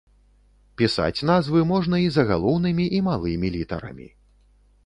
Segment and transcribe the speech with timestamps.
[0.81, 4.07] Пісаць назвы можна і загалоўнымі, і малымі літарамі.